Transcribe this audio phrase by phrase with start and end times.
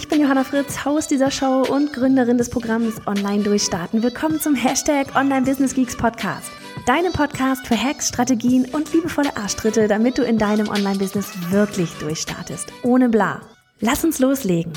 [0.00, 4.02] Ich bin Johanna Fritz, Haus dieser Show und Gründerin des Programms Online Durchstarten.
[4.02, 6.50] Willkommen zum Hashtag Online Business Geeks Podcast.
[6.86, 12.72] Deinem Podcast für Hacks, Strategien und liebevolle Arschtritte, damit du in deinem Online-Business wirklich durchstartest.
[12.82, 13.42] Ohne bla.
[13.80, 14.72] Lass uns loslegen.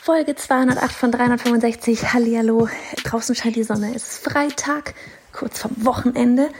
[0.00, 2.12] Folge 208 von 365.
[2.12, 2.68] Hallihallo.
[3.02, 3.92] Draußen scheint die Sonne.
[3.96, 4.94] Es ist Freitag,
[5.32, 6.50] kurz vorm Wochenende.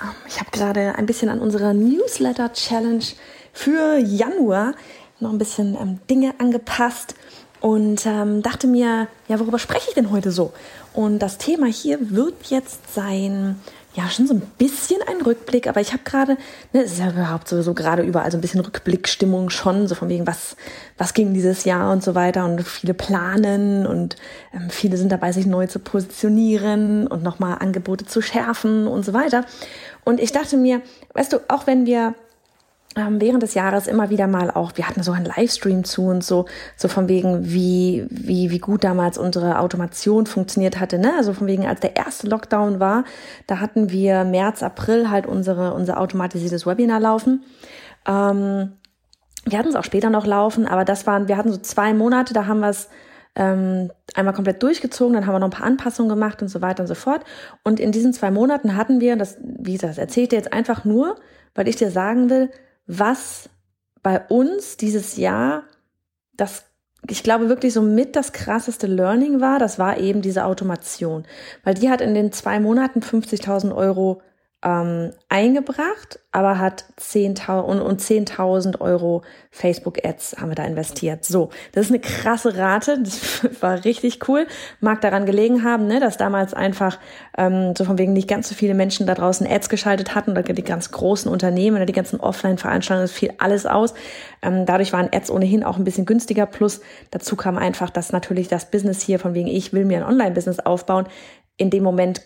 [0.00, 3.04] Ähm, ich habe gerade ein bisschen an unserer Newsletter-Challenge
[3.52, 4.74] für Januar
[5.20, 7.14] noch ein bisschen ähm, Dinge angepasst
[7.60, 10.52] und ähm, dachte mir, ja, worüber spreche ich denn heute so?
[10.92, 13.56] Und das Thema hier wird jetzt sein,
[13.94, 16.36] ja, schon so ein bisschen ein Rückblick, aber ich habe gerade,
[16.72, 20.08] ne, es ist ja überhaupt sowieso gerade überall so ein bisschen Rückblickstimmung schon, so von
[20.08, 20.56] wegen, was,
[20.98, 24.16] was ging dieses Jahr und so weiter und viele planen und
[24.54, 29.12] ähm, viele sind dabei, sich neu zu positionieren und nochmal Angebote zu schärfen und so
[29.12, 29.44] weiter.
[30.04, 30.80] Und ich dachte mir,
[31.12, 32.14] weißt du, auch wenn wir
[32.94, 36.46] während des Jahres immer wieder mal auch, wir hatten so einen Livestream zu und so,
[36.76, 41.14] so von wegen, wie, wie, wie gut damals unsere Automation funktioniert hatte, ne?
[41.16, 43.04] Also von wegen, als der erste Lockdown war,
[43.46, 47.44] da hatten wir März, April halt unsere, unser automatisiertes Webinar laufen.
[48.06, 48.72] Ähm,
[49.44, 52.34] wir hatten es auch später noch laufen, aber das waren, wir hatten so zwei Monate,
[52.34, 52.88] da haben wir es
[53.34, 56.82] ähm, einmal komplett durchgezogen, dann haben wir noch ein paar Anpassungen gemacht und so weiter
[56.82, 57.24] und so fort.
[57.64, 60.84] Und in diesen zwei Monaten hatten wir, das, wie gesagt, das erzählt ihr jetzt einfach
[60.84, 61.16] nur,
[61.54, 62.50] weil ich dir sagen will,
[62.86, 63.48] was
[64.02, 65.64] bei uns dieses Jahr
[66.34, 66.64] das
[67.08, 71.24] ich glaube wirklich so mit das krasseste Learning war, das war eben diese Automation,
[71.64, 74.22] weil die hat in den zwei Monaten 50.000 Euro
[74.64, 81.24] ähm, eingebracht, aber hat 10.000 und, und 10.000 Euro Facebook-Ads haben wir da investiert.
[81.24, 84.46] So, das ist eine krasse Rate, das war richtig cool.
[84.80, 87.00] Mag daran gelegen haben, ne, dass damals einfach
[87.36, 90.42] ähm, so von wegen nicht ganz so viele Menschen da draußen Ads geschaltet hatten, oder
[90.42, 93.94] die ganz großen Unternehmen oder die ganzen Offline-Veranstaltungen, das fiel alles aus.
[94.42, 96.46] Ähm, dadurch waren Ads ohnehin auch ein bisschen günstiger.
[96.46, 96.80] Plus
[97.10, 100.60] dazu kam einfach, dass natürlich das Business hier von wegen ich will mir ein Online-Business
[100.60, 101.06] aufbauen,
[101.56, 102.22] in dem Moment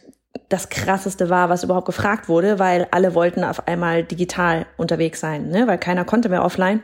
[0.49, 5.49] das krasseste war, was überhaupt gefragt wurde, weil alle wollten auf einmal digital unterwegs sein,
[5.49, 5.67] ne?
[5.67, 6.83] weil keiner konnte mehr offline.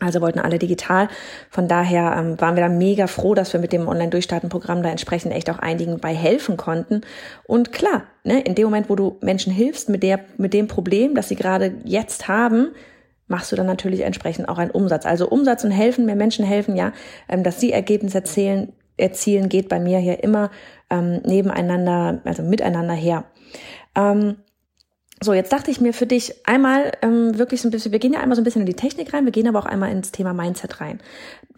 [0.00, 1.08] Also wollten alle digital.
[1.50, 5.32] Von daher ähm, waren wir da mega froh, dass wir mit dem Online-Durchstarten-Programm da entsprechend
[5.32, 7.02] echt auch einigen bei helfen konnten.
[7.44, 11.14] Und klar, ne, in dem Moment, wo du Menschen hilfst mit der, mit dem Problem,
[11.14, 12.68] das sie gerade jetzt haben,
[13.28, 15.04] machst du dann natürlich entsprechend auch einen Umsatz.
[15.04, 16.92] Also Umsatz und helfen, mehr Menschen helfen, ja,
[17.28, 20.50] ähm, dass sie Ergebnisse erzählen, erzielen, geht bei mir hier immer
[20.90, 23.24] ähm, nebeneinander, also miteinander her.
[23.94, 24.36] Ähm,
[25.22, 28.14] so, jetzt dachte ich mir für dich einmal ähm, wirklich so ein bisschen, wir gehen
[28.14, 30.12] ja einmal so ein bisschen in die Technik rein, wir gehen aber auch einmal ins
[30.12, 30.98] Thema Mindset rein.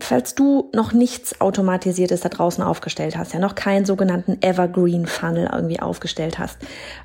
[0.00, 5.48] Falls du noch nichts Automatisiertes da draußen aufgestellt hast, ja noch keinen sogenannten Evergreen Funnel
[5.52, 6.58] irgendwie aufgestellt hast.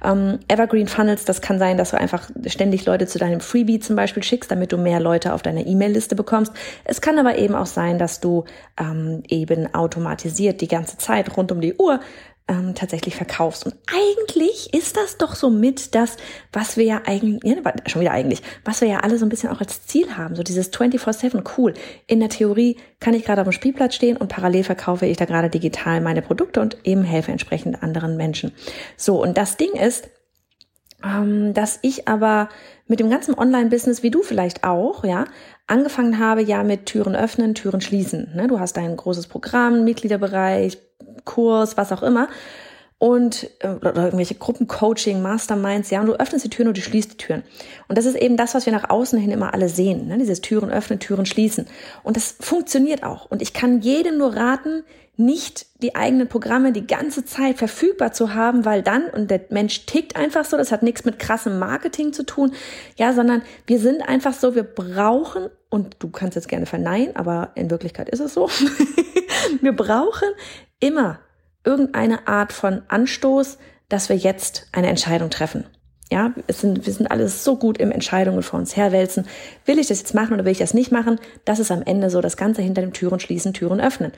[0.03, 3.95] Ähm, Evergreen Funnels, das kann sein, dass du einfach ständig Leute zu deinem Freebie zum
[3.95, 6.51] Beispiel schickst, damit du mehr Leute auf deiner E-Mail-Liste bekommst.
[6.85, 8.45] Es kann aber eben auch sein, dass du
[8.79, 11.99] ähm, eben automatisiert die ganze Zeit rund um die Uhr
[12.47, 13.65] ähm, tatsächlich verkaufst.
[13.65, 16.17] Und eigentlich ist das doch so mit das,
[16.53, 17.55] was wir ja eigentlich, ja,
[17.87, 20.35] schon wieder eigentlich, was wir ja alle so ein bisschen auch als Ziel haben.
[20.35, 21.73] So dieses 24-7, cool.
[22.07, 25.25] In der Theorie kann ich gerade auf dem Spielplatz stehen und parallel verkaufe ich da
[25.25, 28.51] gerade digital meine Produkte und eben helfe entsprechend anderen Menschen.
[28.95, 30.09] So, und das Ding ist,
[31.03, 32.49] ähm, dass ich aber
[32.87, 35.25] mit dem ganzen Online-Business, wie du vielleicht auch, ja,
[35.67, 38.31] angefangen habe ja mit Türen öffnen, Türen schließen.
[38.35, 38.47] Ne?
[38.47, 40.79] Du hast dein großes Programm, Mitgliederbereich,
[41.27, 42.27] Kurs, was auch immer.
[42.99, 47.13] Und äh, oder irgendwelche Gruppencoaching, Masterminds, ja, und du öffnest die Türen und du schließt
[47.13, 47.43] die Türen.
[47.87, 50.17] Und das ist eben das, was wir nach außen hin immer alle sehen, ne?
[50.17, 51.67] dieses Türen öffnen, Türen schließen.
[52.01, 53.29] Und das funktioniert auch.
[53.29, 54.83] Und ich kann jedem nur raten,
[55.17, 59.87] nicht die eigenen Programme die ganze Zeit verfügbar zu haben, weil dann, und der Mensch
[59.87, 62.53] tickt einfach so, das hat nichts mit krassem Marketing zu tun,
[62.97, 67.51] ja, sondern wir sind einfach so, wir brauchen, und du kannst jetzt gerne verneinen, aber
[67.55, 68.47] in Wirklichkeit ist es so,
[69.61, 70.29] wir brauchen
[70.79, 71.19] immer
[71.63, 73.57] irgendeine Art von Anstoß,
[73.89, 75.65] dass wir jetzt eine Entscheidung treffen.
[76.09, 79.27] Ja, es sind, wir sind alles so gut im Entscheidungen vor uns herwälzen.
[79.65, 81.19] Will ich das jetzt machen oder will ich das nicht machen?
[81.43, 84.13] Das ist am Ende so das Ganze hinter den Türen schließen, Türen öffnen.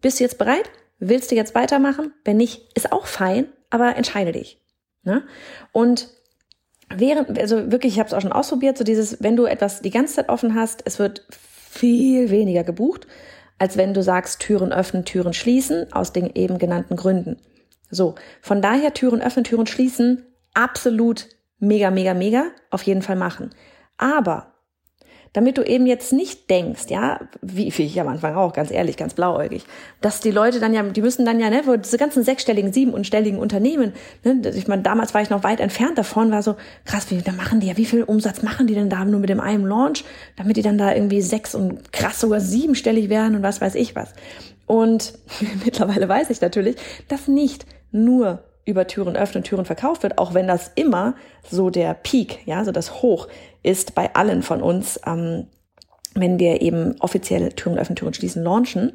[0.00, 0.70] Bist du jetzt bereit?
[0.98, 2.14] Willst du jetzt weitermachen?
[2.24, 4.62] Wenn nicht, ist auch fein, aber entscheide dich.
[5.02, 5.22] Ne?
[5.72, 6.08] Und
[6.88, 9.90] während, also wirklich, ich habe es auch schon ausprobiert, so dieses, wenn du etwas die
[9.90, 13.06] ganze Zeit offen hast, es wird viel weniger gebucht,
[13.58, 17.36] als wenn du sagst, Türen öffnen, Türen schließen, aus den eben genannten Gründen.
[17.90, 20.24] So, von daher Türen öffnen, Türen schließen,
[20.54, 21.28] absolut
[21.58, 23.50] mega, mega, mega, auf jeden Fall machen.
[23.96, 24.53] Aber
[25.34, 28.96] damit du eben jetzt nicht denkst, ja, wie, wie ich am Anfang auch, ganz ehrlich,
[28.96, 29.64] ganz blauäugig,
[30.00, 33.92] dass die Leute dann ja, die müssen dann ja, ne, diese ganzen sechsstelligen, siebenstelligen Unternehmen,
[34.22, 36.54] ne, ich meine, damals war ich noch weit entfernt davon, war so,
[36.84, 39.28] krass, wie, da machen die ja, wie viel Umsatz machen die denn da nur mit
[39.28, 40.04] dem einen Launch,
[40.36, 43.96] damit die dann da irgendwie sechs und krass sogar siebenstellig werden und was weiß ich
[43.96, 44.14] was.
[44.66, 45.14] Und
[45.64, 46.76] mittlerweile weiß ich natürlich,
[47.08, 51.16] dass nicht nur über Türen öffnen, Türen verkauft wird, auch wenn das immer
[51.50, 53.28] so der Peak, ja, so das Hoch
[53.64, 55.48] ist bei allen von uns, ähm,
[56.14, 58.92] wenn wir eben offiziell Türen öffnen, Türen schließen, launchen.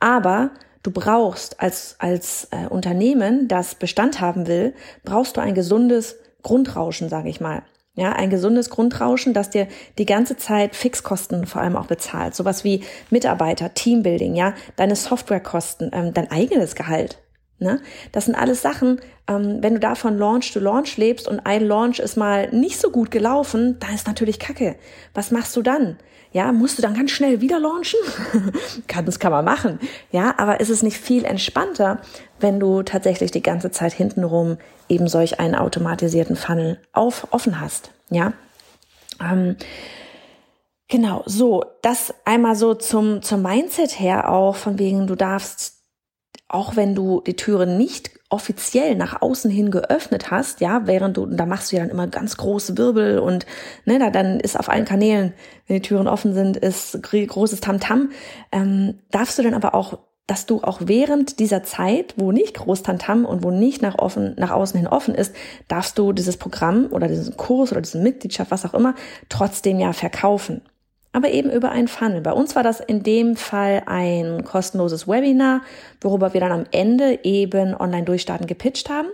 [0.00, 0.52] Aber
[0.82, 4.74] du brauchst als, als äh, Unternehmen, das Bestand haben will,
[5.04, 7.62] brauchst du ein gesundes Grundrauschen, sage ich mal.
[7.94, 12.34] Ja, ein gesundes Grundrauschen, das dir die ganze Zeit Fixkosten vor allem auch bezahlt.
[12.34, 17.18] Sowas wie Mitarbeiter, Teambuilding, ja, deine Softwarekosten, ähm, dein eigenes Gehalt.
[17.62, 17.80] Ne?
[18.12, 21.66] Das sind alles Sachen, ähm, wenn du da von Launch to Launch lebst und ein
[21.66, 24.76] Launch ist mal nicht so gut gelaufen, da ist natürlich Kacke.
[25.14, 25.96] Was machst du dann?
[26.32, 28.00] Ja, musst du dann ganz schnell wieder launchen?
[28.88, 29.78] kann, kann man machen.
[30.10, 32.00] Ja, aber ist es nicht viel entspannter,
[32.40, 34.56] wenn du tatsächlich die ganze Zeit hintenrum
[34.88, 37.90] eben solch einen automatisierten Funnel auf, offen hast?
[38.10, 38.32] Ja.
[39.20, 39.56] Ähm,
[40.92, 45.81] Genau, so, das einmal so zum, zum Mindset her auch, von wegen, du darfst
[46.52, 51.26] auch wenn du die Türe nicht offiziell nach außen hin geöffnet hast, ja, während du,
[51.26, 53.46] da machst du ja dann immer ganz große Wirbel und
[53.84, 55.34] ne, da dann ist auf allen Kanälen,
[55.66, 58.00] wenn die Türen offen sind, ist großes Tamtam.
[58.00, 58.08] -Tam.
[58.52, 62.82] Ähm, darfst du dann aber auch, dass du auch während dieser Zeit, wo nicht groß
[62.82, 65.34] Tamtam -Tam und wo nicht nach offen, nach außen hin offen ist,
[65.68, 68.94] darfst du dieses Programm oder diesen Kurs oder diese Mitgliedschaft, was auch immer,
[69.28, 70.62] trotzdem ja verkaufen
[71.12, 72.20] aber eben über ein Funnel.
[72.20, 75.62] Bei uns war das in dem Fall ein kostenloses Webinar,
[76.00, 79.08] worüber wir dann am Ende eben online durchstarten gepitcht haben.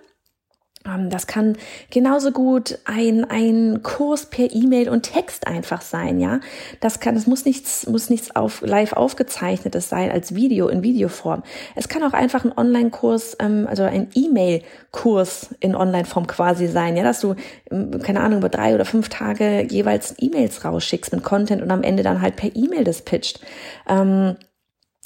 [1.11, 1.57] Das kann
[1.91, 6.41] genauso gut ein, ein Kurs per E-Mail und Text einfach sein, ja.
[6.81, 11.43] Das kann, es muss nichts, muss nichts auf, live aufgezeichnetes sein als Video in Videoform.
[11.75, 17.03] Es kann auch einfach ein Online-Kurs, ähm, also ein E-Mail-Kurs in Online-Form quasi sein, ja,
[17.03, 17.35] dass du,
[17.71, 21.83] ähm, keine Ahnung, über drei oder fünf Tage jeweils E-Mails rausschickst mit Content und am
[21.83, 23.41] Ende dann halt per E-Mail das pitcht.
[23.89, 24.37] Ähm,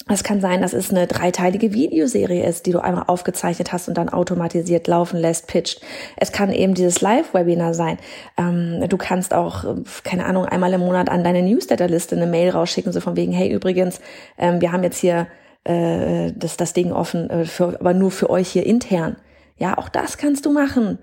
[0.09, 3.97] es kann sein, dass es eine dreiteilige Videoserie ist, die du einmal aufgezeichnet hast und
[3.97, 5.81] dann automatisiert laufen lässt, pitcht.
[6.17, 7.97] Es kann eben dieses Live-Webinar sein.
[8.37, 9.63] Ähm, du kannst auch,
[10.03, 13.49] keine Ahnung, einmal im Monat an deine Newsletterliste eine Mail rausschicken, so von wegen, hey,
[13.49, 14.01] übrigens,
[14.37, 15.27] ähm, wir haben jetzt hier
[15.63, 19.15] äh, das, das Ding offen, äh, für, aber nur für euch hier intern.
[19.57, 20.99] Ja, auch das kannst du machen.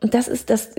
[0.00, 0.70] Und das ist das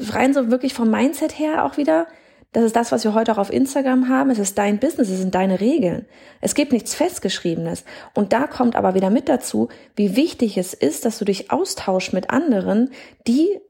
[0.00, 2.08] rein so wirklich vom Mindset her auch wieder
[2.52, 4.30] das ist das, was wir heute auch auf Instagram haben.
[4.30, 6.06] Es ist dein Business, es sind deine Regeln.
[6.40, 7.84] Es gibt nichts Festgeschriebenes.
[8.14, 12.14] Und da kommt aber wieder mit dazu, wie wichtig es ist, dass du dich austauschst
[12.14, 12.90] mit anderen,
[13.26, 13.60] die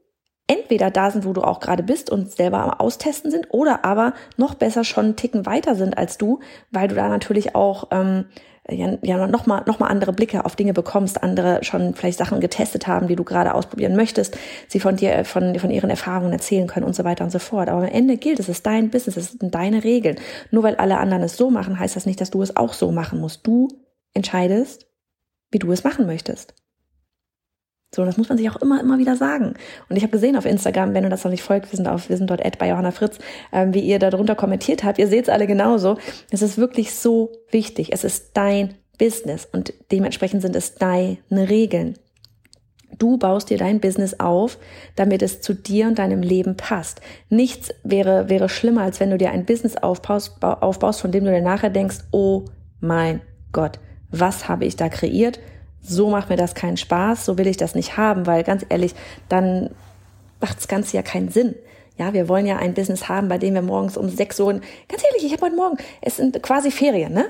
[0.47, 4.13] entweder da sind, wo du auch gerade bist und selber am Austesten sind, oder aber
[4.37, 6.39] noch besser schon einen Ticken weiter sind als du,
[6.71, 8.25] weil du da natürlich auch ähm,
[8.71, 12.39] ja, ja noch mal noch mal andere Blicke auf Dinge bekommst, andere schon vielleicht Sachen
[12.39, 14.37] getestet haben, die du gerade ausprobieren möchtest,
[14.67, 17.69] sie von dir von von ihren Erfahrungen erzählen können und so weiter und so fort.
[17.69, 20.17] Aber am Ende gilt, es ist dein Business, es sind deine Regeln.
[20.51, 22.91] Nur weil alle anderen es so machen, heißt das nicht, dass du es auch so
[22.91, 23.45] machen musst.
[23.45, 23.67] Du
[24.13, 24.87] entscheidest,
[25.51, 26.53] wie du es machen möchtest.
[27.93, 29.55] So, das muss man sich auch immer, immer wieder sagen.
[29.89, 32.09] Und ich habe gesehen auf Instagram, wenn du das noch nicht folgt, wir sind auf,
[32.09, 33.17] wir sind dort bei Johanna Fritz,
[33.51, 34.99] ähm, wie ihr darunter kommentiert habt.
[34.99, 35.97] Ihr seht es alle genauso.
[36.29, 37.91] Es ist wirklich so wichtig.
[37.91, 41.95] Es ist dein Business und dementsprechend sind es deine Regeln.
[42.99, 44.57] Du baust dir dein Business auf,
[44.95, 47.01] damit es zu dir und deinem Leben passt.
[47.29, 51.31] Nichts wäre, wäre schlimmer, als wenn du dir ein Business aufbaust, aufbaust, von dem du
[51.31, 52.45] dir nachher denkst, oh
[52.81, 53.79] mein Gott,
[54.11, 55.39] was habe ich da kreiert?
[55.81, 58.93] So macht mir das keinen Spaß, so will ich das nicht haben, weil ganz ehrlich,
[59.27, 59.69] dann
[60.39, 61.55] macht das Ganze ja keinen Sinn.
[61.97, 65.03] Ja, wir wollen ja ein Business haben, bei dem wir morgens um sechs Uhr, ganz
[65.03, 67.25] ehrlich, ich habe heute Morgen, es sind quasi Ferien, ne?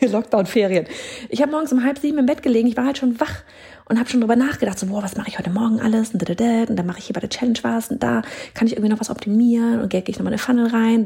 [0.00, 0.86] Lockdown-Ferien.
[1.30, 3.42] Ich habe morgens um halb sieben im Bett gelegen, ich war halt schon wach
[3.88, 6.76] und habe schon drüber nachgedacht, so, boah, was mache ich heute Morgen alles und, und
[6.76, 8.22] dann mache ich hier bei der Challenge was und da
[8.54, 11.04] kann ich irgendwie noch was optimieren und gehe ich nochmal eine Funnel rein.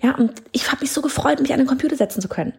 [0.00, 2.52] Ja, und ich habe mich so gefreut, mich an den Computer setzen zu können.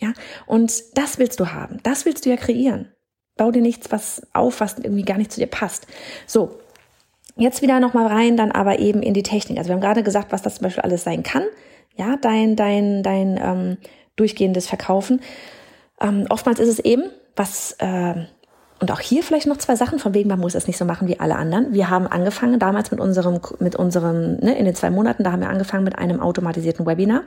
[0.00, 0.12] Ja,
[0.46, 1.78] und das willst du haben.
[1.82, 2.88] Das willst du ja kreieren.
[3.36, 5.86] Bau dir nichts was auf, was irgendwie gar nicht zu dir passt.
[6.26, 6.58] So.
[7.36, 9.56] Jetzt wieder nochmal rein, dann aber eben in die Technik.
[9.56, 11.44] Also wir haben gerade gesagt, was das zum Beispiel alles sein kann.
[11.96, 13.76] Ja, dein, dein, dein ähm,
[14.16, 15.20] durchgehendes Verkaufen.
[16.00, 17.04] Ähm, oftmals ist es eben,
[17.36, 18.26] was äh,
[18.80, 21.06] und auch hier vielleicht noch zwei Sachen, von wegen, man muss es nicht so machen
[21.06, 21.74] wie alle anderen.
[21.74, 25.42] Wir haben angefangen damals mit unserem, mit unserem, ne, in den zwei Monaten, da haben
[25.42, 27.22] wir angefangen mit einem automatisierten Webinar.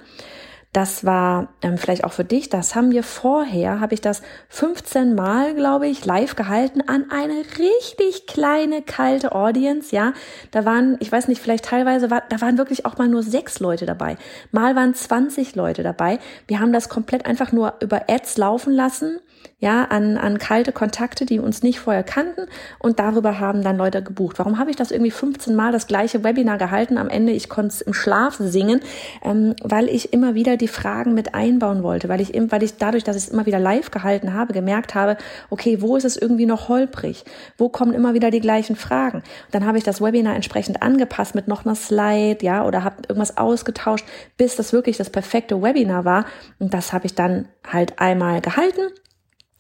[0.73, 2.49] Das war ähm, vielleicht auch für dich.
[2.49, 7.43] Das haben wir vorher, habe ich das 15 Mal, glaube ich, live gehalten an eine
[7.59, 9.95] richtig kleine, kalte Audience.
[9.95, 10.13] Ja,
[10.49, 13.59] da waren, ich weiß nicht, vielleicht teilweise, war, da waren wirklich auch mal nur sechs
[13.59, 14.17] Leute dabei.
[14.51, 16.17] Mal waren 20 Leute dabei.
[16.47, 19.19] Wir haben das komplett einfach nur über Ads laufen lassen
[19.63, 22.47] ja, an, an kalte Kontakte, die uns nicht vorher kannten
[22.79, 24.37] und darüber haben dann Leute gebucht.
[24.37, 26.97] Warum habe ich das irgendwie 15 Mal das gleiche Webinar gehalten?
[26.97, 28.81] Am Ende, ich konnte es im Schlaf singen,
[29.23, 33.05] ähm, weil ich immer wieder die Fragen mit einbauen wollte, weil ich, weil ich dadurch,
[33.05, 35.15] dass ich es immer wieder live gehalten habe, gemerkt habe,
[35.49, 37.23] okay, wo ist es irgendwie noch holprig?
[37.57, 39.19] Wo kommen immer wieder die gleichen Fragen?
[39.19, 42.97] Und dann habe ich das Webinar entsprechend angepasst mit noch einer Slide, ja, oder habe
[43.07, 44.05] irgendwas ausgetauscht,
[44.35, 46.25] bis das wirklich das perfekte Webinar war.
[46.59, 48.89] Und das habe ich dann halt einmal gehalten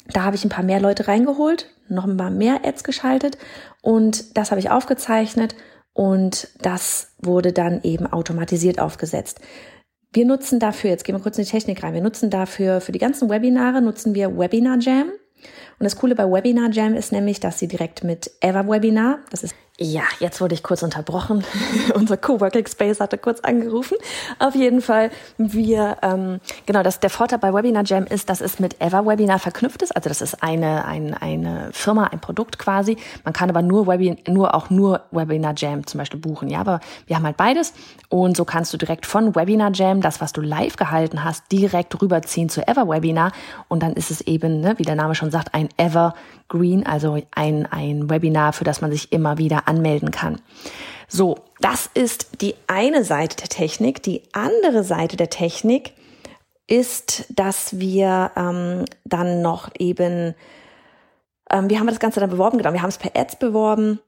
[0.07, 3.37] da habe ich ein paar mehr Leute reingeholt, noch ein paar mehr Ads geschaltet
[3.81, 5.55] und das habe ich aufgezeichnet
[5.93, 9.39] und das wurde dann eben automatisiert aufgesetzt.
[10.11, 12.91] Wir nutzen dafür, jetzt gehen wir kurz in die Technik rein, wir nutzen dafür, für
[12.91, 15.09] die ganzen Webinare nutzen wir Webinar Jam.
[15.79, 19.55] Und das Coole bei Webinar Jam ist nämlich, dass sie direkt mit EverWebinar, das ist
[19.83, 21.43] ja, jetzt wurde ich kurz unterbrochen.
[21.93, 23.97] Unser Coworking Space hatte kurz angerufen.
[24.39, 28.59] Auf jeden Fall, wir, ähm, genau, das, der Vorteil bei Webinar Jam ist, dass es
[28.59, 29.93] mit EverWebinar verknüpft ist.
[29.93, 32.95] Also das ist eine, ein, eine Firma, ein Produkt quasi.
[33.25, 36.49] Man kann aber nur, Webi nur auch nur Webinar Jam zum Beispiel buchen.
[36.49, 37.73] Ja, aber wir haben halt beides.
[38.07, 42.01] Und so kannst du direkt von Webinar Jam, das, was du live gehalten hast, direkt
[42.01, 43.33] rüberziehen zu EverWebinar.
[43.67, 46.13] Und dann ist es eben, ne, wie der Name schon sagt, ein Ever
[46.47, 50.41] Green, also ein, ein Webinar, für das man sich immer wieder anmelden kann.
[51.07, 54.01] So, das ist die eine Seite der Technik.
[54.03, 55.93] Die andere Seite der Technik
[56.67, 60.33] ist, dass wir ähm, dann noch eben,
[61.49, 62.57] ähm, wie haben wir das Ganze dann beworben?
[62.57, 63.99] Genau, wir haben es per Ads beworben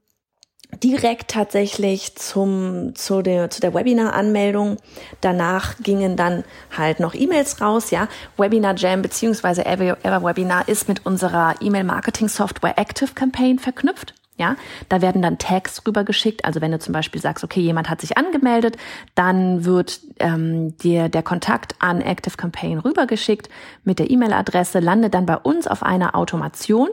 [0.83, 4.77] direkt tatsächlich zum, zu der, zu der Webinar-Anmeldung.
[5.21, 6.43] Danach gingen dann
[6.75, 8.07] halt noch E-Mails raus, ja.
[8.37, 14.13] Webinar Jam beziehungsweise Ever, Webinar ist mit unserer E-Mail-Marketing-Software Active Campaign verknüpft.
[14.37, 14.57] Ja,
[14.89, 16.43] da werden dann Tags rübergeschickt.
[16.43, 18.75] Also wenn du zum Beispiel sagst, okay, jemand hat sich angemeldet,
[19.15, 23.47] dann wird ähm, dir der Kontakt an Active Campaign rübergeschickt
[23.85, 26.89] mit der E-Mail-Adresse, landet dann bei uns auf einer Automation.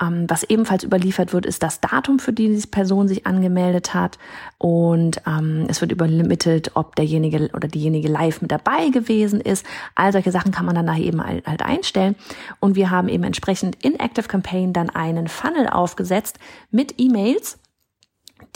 [0.00, 4.18] Ähm, was ebenfalls überliefert wird, ist das Datum, für die die Person sich angemeldet hat.
[4.58, 9.66] Und ähm, es wird übermittelt, ob derjenige oder diejenige live mit dabei gewesen ist.
[9.96, 12.14] All solche Sachen kann man dann da eben halt, halt einstellen.
[12.60, 16.38] Und wir haben eben entsprechend in Active Campaign dann einen Funnel aufgesetzt
[16.70, 17.58] mit mit E-Mails,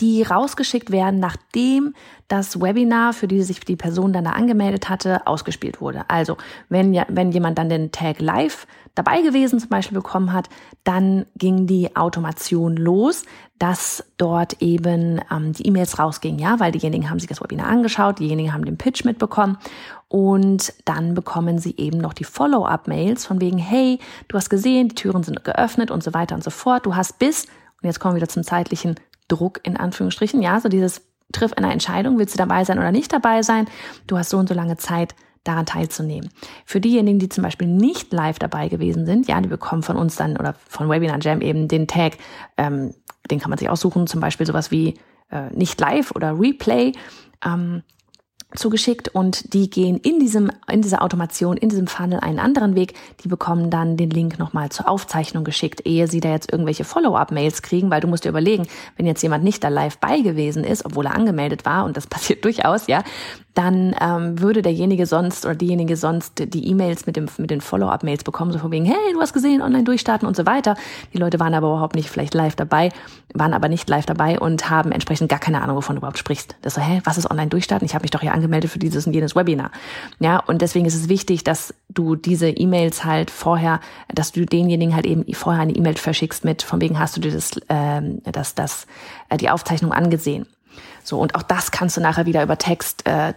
[0.01, 1.95] die rausgeschickt werden, nachdem
[2.29, 6.05] das Webinar, für die sich die Person dann da angemeldet hatte, ausgespielt wurde.
[6.09, 6.37] Also
[6.69, 10.51] wenn, ja, wenn jemand dann den Tag live dabei gewesen zum Beispiel bekommen hat,
[10.85, 13.25] dann ging die Automation los,
[13.59, 18.19] dass dort eben ähm, die E-Mails rausgingen, ja, weil diejenigen haben sich das Webinar angeschaut,
[18.19, 19.57] diejenigen haben den Pitch mitbekommen
[20.09, 24.95] und dann bekommen sie eben noch die Follow-up-Mails von wegen, hey, du hast gesehen, die
[24.95, 26.87] Türen sind geöffnet und so weiter und so fort.
[26.87, 27.47] Du hast bis
[27.81, 28.97] und jetzt kommen wir wieder zum zeitlichen
[29.29, 30.43] Druck in Anführungsstrichen.
[30.43, 33.67] Ja, so dieses triff eine Entscheidung, willst du dabei sein oder nicht dabei sein?
[34.07, 35.15] Du hast so und so lange Zeit,
[35.49, 36.31] daran teilzunehmen.
[36.65, 40.17] Für diejenigen, die zum Beispiel nicht live dabei gewesen sind, ja, die bekommen von uns
[40.17, 42.19] dann oder von Webinar Jam eben den Tag,
[42.57, 42.95] ähm,
[43.31, 44.99] den kann man sich aussuchen, zum Beispiel sowas wie
[45.31, 46.93] äh, nicht live oder Replay.
[47.45, 47.83] Ähm,
[48.55, 52.95] zugeschickt und die gehen in diesem in dieser Automation in diesem Funnel einen anderen Weg.
[53.23, 57.63] Die bekommen dann den Link nochmal zur Aufzeichnung geschickt, ehe sie da jetzt irgendwelche Follow-up-Mails
[57.63, 60.85] kriegen, weil du musst dir überlegen, wenn jetzt jemand nicht da live bei gewesen ist,
[60.85, 63.03] obwohl er angemeldet war und das passiert durchaus, ja,
[63.59, 68.23] dann ähm, würde derjenige sonst oder diejenige sonst die E-Mails mit, dem, mit den Follow-up-Mails
[68.23, 70.77] bekommen, so von wegen, hey, du hast gesehen, online durchstarten und so weiter.
[71.13, 72.91] Die Leute waren aber überhaupt nicht vielleicht live dabei,
[73.35, 76.55] waren aber nicht live dabei und haben entsprechend gar keine Ahnung, wovon du überhaupt sprichst.
[76.63, 77.85] Das so, hä, was ist online durchstarten?
[77.85, 79.71] Ich habe mich doch hier angemeldet für dieses und jenes Webinar.
[80.21, 83.81] Ja, und deswegen ist es wichtig, dass du diese E-Mails halt vorher,
[84.13, 87.33] dass du denjenigen halt eben vorher eine E-Mail verschickst mit, von wegen hast du dir
[87.33, 88.87] das, ähm, das, das,
[89.29, 90.47] äh, die Aufzeichnung angesehen.
[91.03, 93.35] So, und auch das kannst du nachher wieder über Text äh,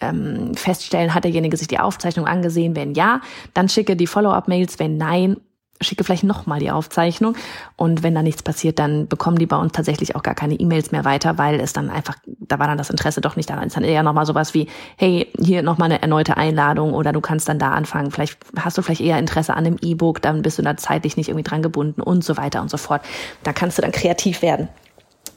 [0.00, 2.76] ähm, feststellen, hat derjenige sich die Aufzeichnung angesehen?
[2.76, 3.20] Wenn ja,
[3.54, 4.78] dann schicke die Follow-up-Mails.
[4.78, 5.36] Wenn nein,
[5.82, 7.36] schicke vielleicht nochmal die Aufzeichnung.
[7.76, 10.92] Und wenn da nichts passiert, dann bekommen die bei uns tatsächlich auch gar keine E-Mails
[10.92, 13.56] mehr weiter, weil es dann einfach, da war dann das Interesse doch nicht da.
[13.56, 17.20] Dann ist dann eher nochmal sowas wie, hey, hier nochmal eine erneute Einladung oder du
[17.20, 18.10] kannst dann da anfangen.
[18.10, 21.28] Vielleicht hast du vielleicht eher Interesse an einem E-Book, dann bist du da zeitlich nicht
[21.28, 23.02] irgendwie dran gebunden und so weiter und so fort.
[23.42, 24.68] Da kannst du dann kreativ werden.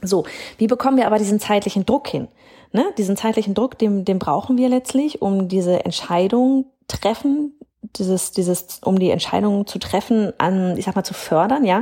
[0.02, 0.26] So,
[0.58, 2.28] wie bekommen wir aber diesen zeitlichen Druck hin?
[2.72, 2.86] Ne?
[2.98, 7.54] Diesen zeitlichen Druck, den, den brauchen wir letztlich, um diese Entscheidung treffen,
[7.96, 11.82] dieses, dieses, um die Entscheidung zu treffen, an, ich sag mal, zu fördern, ja.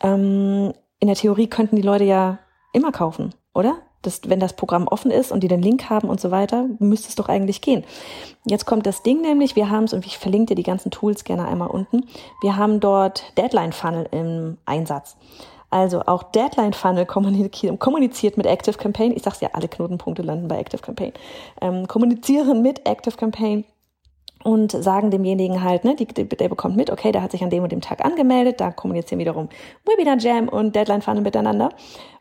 [0.00, 2.38] Ähm, in der Theorie könnten die Leute ja
[2.72, 3.76] immer kaufen, oder?
[4.02, 7.08] Das, wenn das Programm offen ist und die den Link haben und so weiter, müsste
[7.08, 7.84] es doch eigentlich gehen.
[8.44, 11.24] Jetzt kommt das Ding nämlich, wir haben es, und ich verlinke dir die ganzen Tools
[11.24, 12.06] gerne einmal unten,
[12.40, 15.16] wir haben dort Deadline Funnel im Einsatz.
[15.70, 19.12] Also auch Deadline Funnel kommuniziert mit Active Campaign.
[19.16, 21.12] Ich sag's ja, alle Knotenpunkte landen bei Active Campaign.
[21.60, 23.64] Ähm, kommunizieren mit Active Campaign
[24.46, 27.64] und sagen demjenigen halt, ne, die, der bekommt mit, okay, der hat sich an dem
[27.64, 29.48] und dem Tag angemeldet, da kommunizieren wiederum
[29.84, 31.70] Webinar Jam und Deadline Funnel miteinander.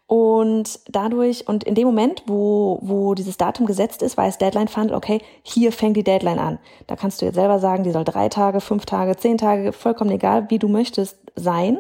[0.08, 4.96] Und dadurch, und in dem Moment, wo, wo dieses Datum gesetzt ist, weiß Deadline Funnel,
[4.96, 6.58] okay, hier fängt die Deadline an.
[6.88, 10.10] Da kannst du jetzt selber sagen, die soll drei Tage, fünf Tage, zehn Tage, vollkommen
[10.10, 11.77] egal, wie du möchtest, sein.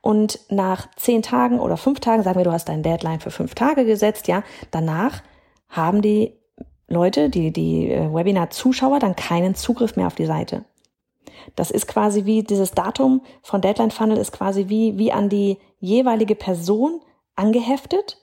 [0.00, 3.54] Und nach zehn Tagen oder fünf Tagen, sagen wir, du hast dein Deadline für fünf
[3.54, 5.22] Tage gesetzt, ja, danach
[5.68, 6.32] haben die
[6.88, 10.64] Leute, die, die äh, Webinar-Zuschauer dann keinen Zugriff mehr auf die Seite.
[11.56, 15.58] Das ist quasi wie dieses Datum von Deadline Funnel ist quasi wie, wie an die
[15.80, 17.00] jeweilige Person
[17.36, 18.18] angeheftet.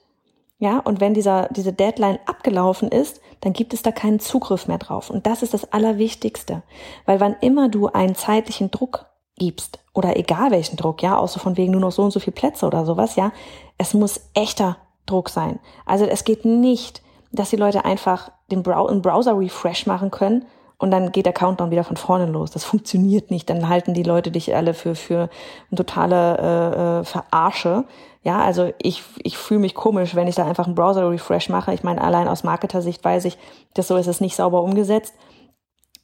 [0.58, 4.78] Ja, und wenn dieser, diese Deadline abgelaufen ist, dann gibt es da keinen Zugriff mehr
[4.78, 5.10] drauf.
[5.10, 6.62] Und das ist das Allerwichtigste.
[7.04, 11.56] Weil wann immer du einen zeitlichen Druck gibst, oder egal welchen Druck, ja, außer von
[11.56, 13.32] wegen nur noch so und so viel Plätze oder sowas, ja,
[13.76, 14.76] es muss echter
[15.06, 15.58] Druck sein.
[15.84, 17.02] Also es geht nicht,
[17.32, 20.44] dass die Leute einfach den Brow einen Browser-Refresh machen können
[20.82, 22.50] und dann geht der Countdown wieder von vorne los.
[22.50, 23.48] Das funktioniert nicht.
[23.48, 25.30] Dann halten die Leute dich alle für, für
[25.70, 27.84] eine totale äh, äh, Verarsche.
[28.24, 31.72] Ja, also ich, ich fühle mich komisch, wenn ich da einfach einen Browser-Refresh mache.
[31.72, 33.38] Ich meine, allein aus Marketer-Sicht weiß ich,
[33.74, 35.14] dass so ist es nicht sauber umgesetzt.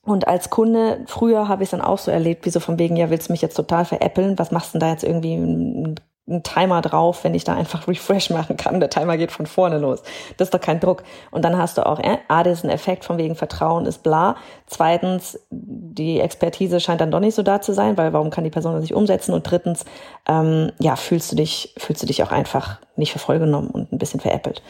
[0.02, 2.96] Und als Kunde, früher habe ich es dann auch so erlebt, wie so von wegen,
[2.96, 4.38] ja, willst du mich jetzt total veräppeln?
[4.38, 7.88] Was machst du denn da jetzt irgendwie ein einen Timer drauf, wenn ich da einfach
[7.88, 8.80] Refresh machen kann.
[8.80, 10.02] Der Timer geht von vorne los.
[10.36, 11.02] Das ist doch kein Druck.
[11.30, 14.36] Und dann hast du auch, äh, A, diesen Effekt von wegen Vertrauen ist bla.
[14.66, 18.50] Zweitens, die Expertise scheint dann doch nicht so da zu sein, weil warum kann die
[18.50, 19.32] Person das nicht umsetzen?
[19.32, 19.84] Und drittens,
[20.26, 23.98] ähm, ja, fühlst du dich, fühlst du dich auch einfach nicht für voll und ein
[23.98, 24.62] bisschen veräppelt.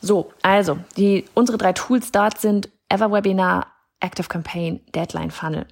[0.00, 3.68] So, also, die, unsere drei Tools dort sind Everwebinar,
[4.00, 5.66] Active Campaign, Deadline Funnel.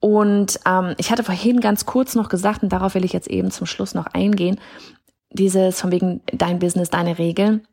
[0.00, 3.50] Und ähm, ich hatte vorhin ganz kurz noch gesagt, und darauf will ich jetzt eben
[3.50, 4.58] zum Schluss noch eingehen,
[5.30, 7.66] dieses von wegen dein Business, deine Regeln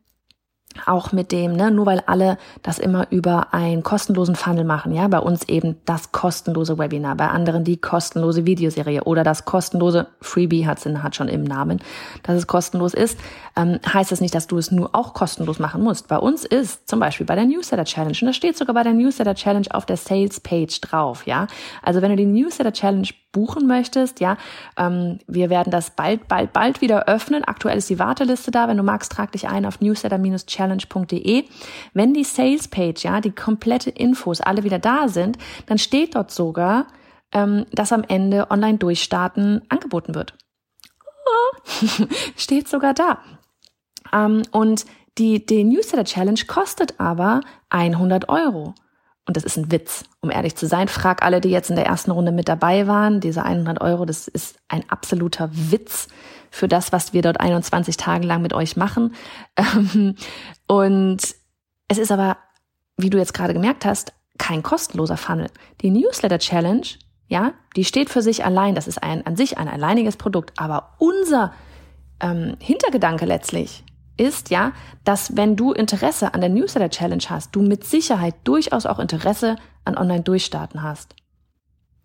[0.86, 5.08] auch mit dem, ne, nur weil alle das immer über einen kostenlosen Funnel machen, ja,
[5.08, 10.66] bei uns eben das kostenlose Webinar, bei anderen die kostenlose Videoserie oder das kostenlose Freebie
[10.66, 11.80] hat's in, hat schon im Namen,
[12.22, 13.18] dass es kostenlos ist,
[13.56, 16.08] ähm, heißt das nicht, dass du es nur auch kostenlos machen musst.
[16.08, 18.94] Bei uns ist zum Beispiel bei der Newsletter Challenge und das steht sogar bei der
[18.94, 21.46] Newsletter Challenge auf der Sales Page drauf, ja.
[21.82, 24.36] Also wenn du die Newsletter Challenge buchen möchtest, ja,
[24.76, 27.44] ähm, wir werden das bald, bald, bald wieder öffnen.
[27.44, 28.68] Aktuell ist die Warteliste da.
[28.68, 31.44] Wenn du magst, trag dich ein auf newsletter-challenge.de.
[31.92, 36.30] Wenn die Sales Page, ja, die komplette Infos alle wieder da sind, dann steht dort
[36.30, 36.86] sogar,
[37.32, 40.34] ähm, dass am Ende online durchstarten angeboten wird.
[42.36, 43.18] Steht sogar da.
[44.12, 44.86] Ähm, und
[45.18, 48.74] die, die Newsletter Challenge kostet aber 100 Euro.
[49.28, 50.88] Und das ist ein Witz, um ehrlich zu sein.
[50.88, 53.20] Frag alle, die jetzt in der ersten Runde mit dabei waren.
[53.20, 56.08] Diese 100 Euro, das ist ein absoluter Witz
[56.50, 59.14] für das, was wir dort 21 Tage lang mit euch machen.
[60.66, 61.18] Und
[61.88, 62.38] es ist aber,
[62.96, 65.48] wie du jetzt gerade gemerkt hast, kein kostenloser Funnel.
[65.82, 66.86] Die Newsletter Challenge,
[67.26, 68.74] ja, die steht für sich allein.
[68.74, 70.58] Das ist ein, an sich ein alleiniges Produkt.
[70.58, 71.52] Aber unser
[72.20, 73.84] ähm, Hintergedanke letztlich
[74.18, 74.72] ist ja,
[75.04, 79.56] dass wenn du Interesse an der Newsletter Challenge hast, du mit Sicherheit durchaus auch Interesse
[79.84, 81.14] an Online-Durchstarten hast.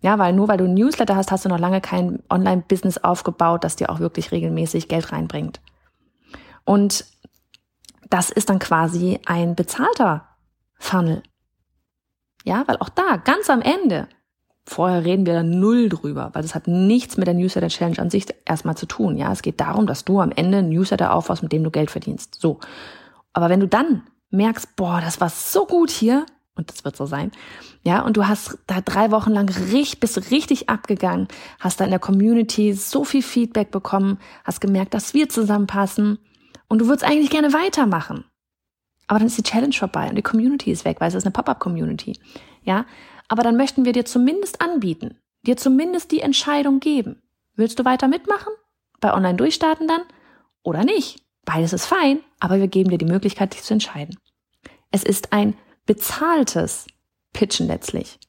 [0.00, 3.76] Ja, weil nur weil du Newsletter hast, hast du noch lange kein Online-Business aufgebaut, das
[3.76, 5.60] dir auch wirklich regelmäßig Geld reinbringt.
[6.64, 7.06] Und
[8.10, 10.28] das ist dann quasi ein bezahlter
[10.78, 11.22] Funnel.
[12.44, 14.08] Ja, weil auch da, ganz am Ende,
[14.66, 18.10] Vorher reden wir da null drüber, weil das hat nichts mit der Newsletter Challenge an
[18.10, 19.18] sich erstmal zu tun.
[19.18, 21.90] Ja, es geht darum, dass du am Ende ein Newsletter aufbaust, mit dem du Geld
[21.90, 22.36] verdienst.
[22.40, 22.60] So.
[23.34, 26.24] Aber wenn du dann merkst, boah, das war so gut hier,
[26.56, 27.30] und das wird so sein,
[27.82, 31.28] ja, und du hast da drei Wochen lang richtig, bist richtig abgegangen,
[31.60, 36.18] hast da in der Community so viel Feedback bekommen, hast gemerkt, dass wir zusammenpassen
[36.68, 38.24] und du würdest eigentlich gerne weitermachen.
[39.06, 41.32] Aber dann ist die Challenge vorbei und die Community ist weg, weil es ist eine
[41.32, 42.18] Pop-up-Community.
[42.62, 42.86] Ja,
[43.34, 47.20] aber dann möchten wir dir zumindest anbieten, dir zumindest die Entscheidung geben.
[47.56, 48.52] Willst du weiter mitmachen?
[49.00, 50.02] Bei Online durchstarten dann?
[50.62, 51.20] Oder nicht?
[51.44, 54.20] Beides ist fein, aber wir geben dir die Möglichkeit, dich zu entscheiden.
[54.92, 56.86] Es ist ein bezahltes
[57.32, 58.20] Pitchen letztlich.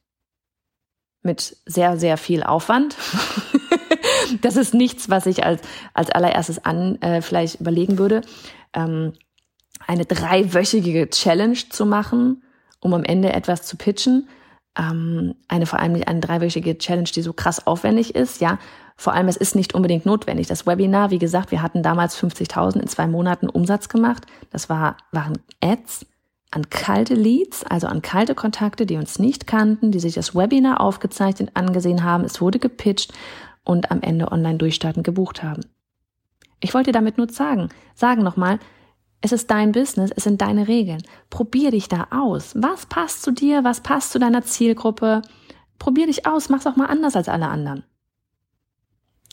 [1.22, 2.96] Mit sehr, sehr viel Aufwand.
[4.42, 5.62] das ist nichts, was ich als,
[5.94, 8.22] als allererstes an äh, vielleicht überlegen würde.
[8.72, 9.12] Ähm,
[9.86, 12.42] eine dreiwöchige Challenge zu machen,
[12.80, 14.28] um am Ende etwas zu pitchen
[14.78, 18.58] ähm, eine vor allem eine dreiwöchige Challenge, die so krass aufwendig ist, ja,
[18.98, 20.46] Vor allem, es ist nicht unbedingt notwendig.
[20.46, 24.24] Das Webinar, wie gesagt, wir hatten damals 50.000 in zwei Monaten Umsatz gemacht.
[24.50, 26.06] Das war, waren Ads
[26.50, 30.80] an kalte Leads, also an kalte Kontakte, die uns nicht kannten, die sich das Webinar
[30.80, 32.24] aufgezeichnet angesehen haben.
[32.24, 33.12] Es wurde gepitcht
[33.64, 35.60] und am Ende online durchstarten gebucht haben.
[36.60, 38.58] Ich wollte damit nur sagen, sagen nochmal,
[39.20, 41.02] es ist dein Business, es sind deine Regeln.
[41.30, 42.52] Probier dich da aus.
[42.54, 43.64] Was passt zu dir?
[43.64, 45.22] Was passt zu deiner Zielgruppe?
[45.78, 47.84] Probier dich aus, mach's auch mal anders als alle anderen.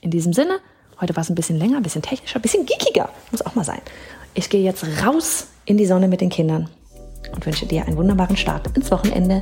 [0.01, 0.59] In diesem Sinne,
[0.99, 3.63] heute war es ein bisschen länger, ein bisschen technischer, ein bisschen geekiger, muss auch mal
[3.63, 3.81] sein.
[4.33, 6.69] Ich gehe jetzt raus in die Sonne mit den Kindern
[7.33, 9.41] und wünsche dir einen wunderbaren Start ins Wochenende.